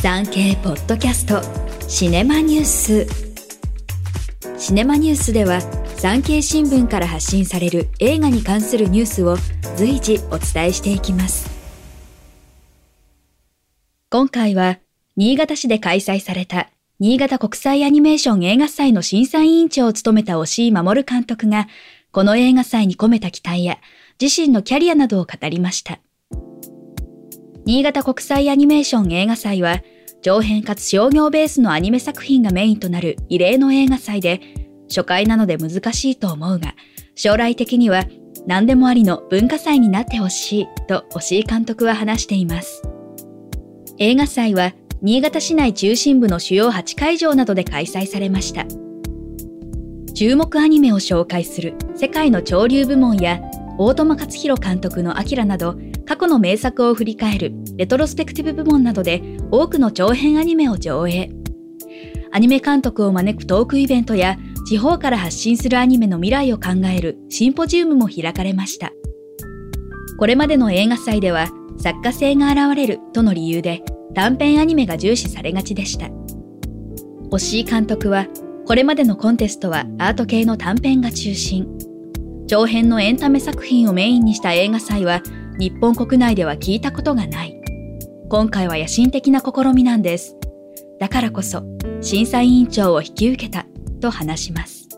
[0.00, 1.42] 産経ポッドキャスト
[1.88, 3.06] シネマニュース。
[4.56, 5.60] シネマニュースでは
[5.96, 9.36] 産経新聞から発信される映画に関するニュースを
[9.76, 11.50] 随時お伝えしていきます。
[14.08, 14.78] 今回は
[15.16, 16.70] 新潟市で開催された
[17.00, 21.66] 新潟国際アニメーション映画祭の審査委員長を務めた押井守監督が
[22.12, 23.78] この映画祭に込めた期待や
[24.20, 25.98] 自身のキャリアなどを語りました。
[27.68, 29.82] 新潟国際アニメーション映画祭は、
[30.22, 34.40] 長編かつ商業ベースのアニメ作品がメインとなる異例の映画祭で、
[34.88, 36.74] 初回なので難しいと思うが、
[37.14, 38.06] 将来的には
[38.46, 42.82] 何でもありの文化祭になってほしいと押井監督は話しています。
[43.98, 48.64] 映画祭は新潟市内中心部の主要8会場などで開催されました。
[50.14, 53.42] 注目アニメを紹介する世界の潮流部門や
[53.76, 61.30] 大友克弘監督のアキラなど過去の名作を振り返るレトロスペクティブ部門などで多くの長編アニメを上映。
[62.32, 68.90] アニメ監督を招くトークイベントや地方から発信するアニメの未来を考えるシンポジウムも開かれました。
[70.18, 73.82] これまでの映画祭では作家性が現れるとの理由で
[74.14, 76.08] 短編アニメが重視されがちでした。
[77.30, 78.28] 押井監督は
[78.66, 81.68] これまでのコンテストはアート系の短編が中心。
[82.46, 85.22] 長編のエンタメ作品をメインにした映画祭は
[85.58, 87.60] 日本国内では聞いたことがない。
[88.28, 90.36] 今回は野心的な試みなんです。
[91.00, 91.64] だからこそ、
[92.00, 93.66] 審査委員長を引き受けた、
[94.00, 94.88] と話します。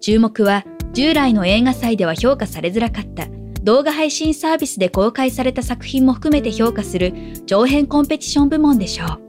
[0.00, 3.26] 注目は、従来の映画祭では評価されづらかった
[3.62, 7.12] 動画配信サービスで公開された作品も含めて評価する
[7.46, 9.20] 長編コンペティション部門でしょう。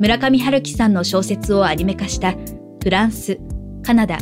[0.00, 2.34] 村上春樹さんの小説をアニメ化した
[2.82, 3.38] フランス、
[3.84, 4.18] カナダ、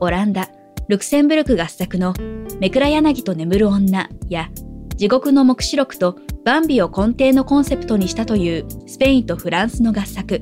[0.00, 0.48] オランダ、
[0.88, 2.14] ルクセンブルク合作の
[2.60, 4.48] めくら柳と眠る女や
[4.96, 10.40] 地獄の目視録とバンビを根底のコンセプトにしたというスペインとフランスの合作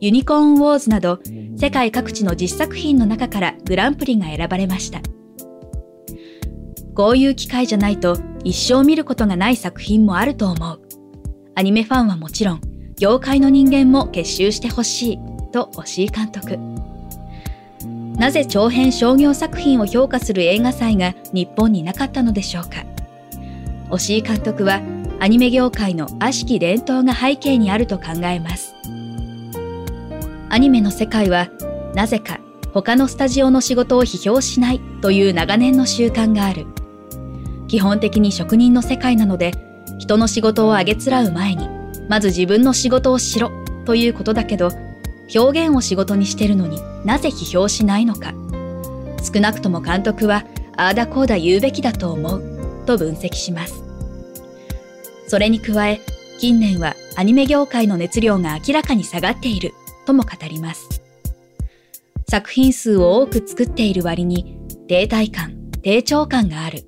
[0.00, 1.18] ユニコーンウォーズなど
[1.56, 5.00] 世界各地の実作品の中からグランプリが選ばれました。
[6.94, 10.80] こういう機会じゃないと一生見ることがない作品もあると思う。
[11.54, 12.60] アニメファンはもちろん
[12.98, 15.18] 業界の人間も結集してほしい
[15.52, 16.75] と押井監督。
[18.16, 22.84] なぜ長編商業作品を評価する映画祭が日本になかったのでしょうか？
[23.90, 24.80] 押井監督は
[25.20, 28.74] アニメ業界の悪しき伝統が背景にあると考えます。
[30.48, 31.48] アニメの世界は
[31.94, 32.40] なぜか
[32.72, 36.66] 他のスタジオの仕事を批評しないという長年の習慣がある。
[37.68, 39.52] 基本的に職人の世界なので
[39.98, 41.68] 人の仕事をあげつらう前に
[42.08, 43.50] まず自分の仕事をしろ
[43.84, 44.70] ということだけど
[45.34, 48.34] 表現を仕事にしてるのになぜ批評しないのか。
[49.22, 50.44] 少なくとも監督は
[50.76, 53.82] ああだこうだ言うべきだと思うと分析します。
[55.28, 56.00] それに加え
[56.38, 59.72] 近年はアニメ業界の熱量が明らかに下がっている
[60.04, 61.02] とも語ります。
[62.28, 64.58] 作品数を多く作っている割に
[64.88, 66.84] 停滞感低調感がある。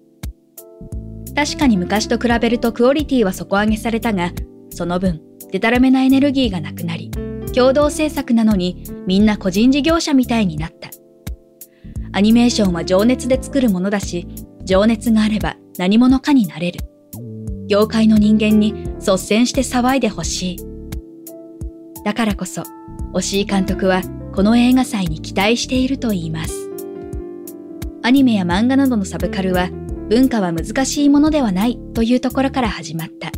[1.35, 4.33] 確かに昔と比べるとクオリティは底上げされたが
[4.71, 7.13] その分デタラメなエネルギーがなくなり
[7.51, 10.91] 共同制作なのにみんな個人事業者みたいになった。
[12.13, 14.27] アニメーションは情熱で作るものだし、
[14.65, 16.81] 情熱があれば何者かになれる。
[17.69, 20.59] 業界の人間に率先して騒いでほしい。
[22.05, 22.63] だからこそ、
[23.13, 24.03] 押井監督は
[24.35, 26.71] この映画祭に期待していると言います。
[28.03, 29.69] アニメや漫画などのサブカルは
[30.09, 33.31] 文化は難しいものではないというところから始まった。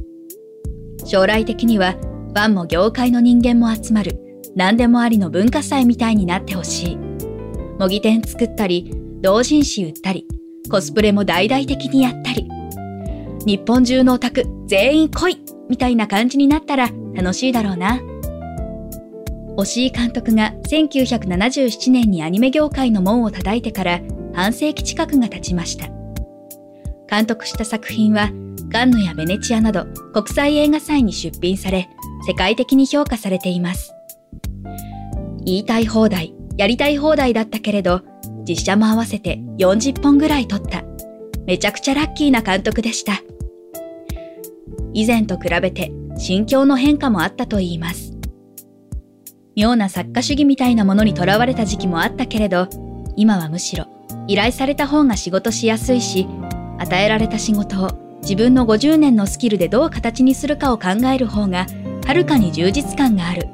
[1.04, 1.96] 将来的には
[2.30, 4.18] ファンも業界の人間も集まる
[4.54, 6.96] 何でもありの文化祭みたいになってほしい。
[7.78, 10.26] 模擬店作ったり、同人誌売ったり、
[10.70, 12.48] コスプレも大々的にやったり。
[13.46, 18.00] 日本中のオタク全員来いみたいな感じになったら楽しいだろうな。
[19.56, 24.00] 押井監督が1977年にアニメ業界の門を叩いてから
[24.32, 25.88] 半世紀近くが経ちました。
[27.08, 28.30] 監督した作品は
[28.70, 31.88] カンヌやベネチアなど国際映画祭に出品され、
[32.26, 33.92] 世界的に評価されています。
[35.44, 38.02] 言いたい放題、やりたい放題だったけれど、
[38.46, 40.84] 実写も合わせて40本ぐらい撮った。
[41.46, 43.20] めちゃくちゃラッキーな監督でした。
[44.92, 48.14] 以前と比べて心境の変化もあったと言います。
[49.56, 52.68] 妙な作家主義みたいなものにとらわれた時期もあったけれど、
[53.16, 53.86] 今はむしろ
[54.28, 56.28] 依頼された方が仕事しやすいし、
[56.78, 61.66] 与えられた仕事を自分の50年のスキルでどう形にするかを考える方が
[62.06, 63.48] はるかに充実感がある。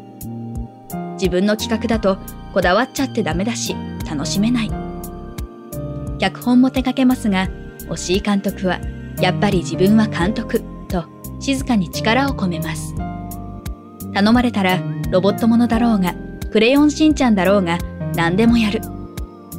[1.15, 2.19] 自分の企画だと
[2.53, 3.75] こだわっちゃってダメだし
[4.09, 4.71] 楽しめない。
[6.19, 7.49] 脚本も手掛けますが、
[7.89, 8.81] 押井監督は
[9.21, 11.05] やっぱり自分は監督と
[11.41, 12.95] 静かに力を込めます。
[14.13, 14.81] 頼まれたら
[15.11, 16.15] ロボットものだろうが、
[16.51, 17.79] クレヨンしんちゃんだろうが、
[18.15, 18.81] 何でもやる。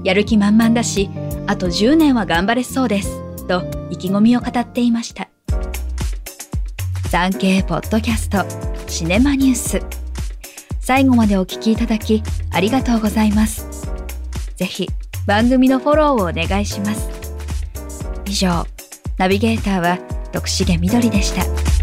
[0.03, 1.09] やる気満々だし、
[1.45, 3.26] あと10年は頑張れそうです。
[3.47, 5.29] と意気込みを語っていました。
[7.09, 8.45] 産経ポッドキャスト
[8.87, 9.81] シネマニュース。
[10.81, 12.21] 最後までお聞きいただき
[12.51, 13.89] ありがとうございます。
[14.55, 14.87] ぜひ
[15.25, 17.09] 番組のフォローをお願いします。
[18.25, 18.65] 以上、
[19.17, 19.97] ナビゲーターは
[20.31, 21.76] 徳重みどりでした。